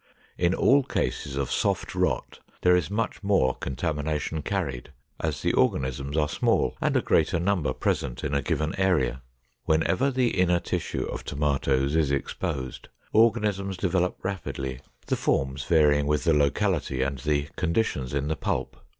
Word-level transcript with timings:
In 0.35 0.55
all 0.55 0.81
cases 0.81 1.35
of 1.37 1.51
soft 1.51 1.93
rot, 1.93 2.39
there 2.63 2.75
is 2.75 2.89
much 2.89 3.21
more 3.21 3.53
contamination 3.53 4.41
carried, 4.41 4.91
as 5.19 5.43
the 5.43 5.53
organisms 5.53 6.17
are 6.17 6.27
small 6.27 6.75
and 6.81 6.97
a 6.97 7.03
greater 7.03 7.39
number 7.39 7.71
present 7.71 8.23
in 8.23 8.33
a 8.33 8.41
given 8.41 8.73
area. 8.79 9.21
Whenever 9.65 10.09
the 10.09 10.39
inner 10.39 10.59
tissue 10.59 11.03
of 11.03 11.23
tomatoes 11.23 11.95
is 11.95 12.09
exposed, 12.09 12.89
organisms 13.13 13.77
develop 13.77 14.17
rapidly, 14.23 14.79
the 15.05 15.15
forms 15.15 15.65
varying 15.65 16.07
with 16.07 16.23
the 16.23 16.33
locality 16.33 17.03
and 17.03 17.19
the 17.19 17.49
conditions 17.55 18.11
in 18.11 18.27
the 18.27 18.35
pulp. 18.35 18.77